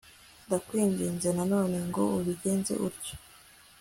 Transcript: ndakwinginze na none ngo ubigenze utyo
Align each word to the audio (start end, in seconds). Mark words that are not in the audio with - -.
ndakwinginze 0.45 1.27
na 1.37 1.43
none 1.53 1.77
ngo 1.87 2.01
ubigenze 2.19 2.73
utyo 2.87 3.15